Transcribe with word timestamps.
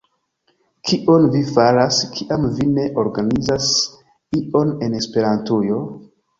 Kion 0.87 1.27
vi 1.35 1.41
faras, 1.49 1.99
kiam 2.15 2.49
vi 2.57 2.67
ne 2.79 2.87
organizas 3.05 3.71
ion 4.43 4.75
en 4.89 5.01
Esperantujo? 5.05 5.81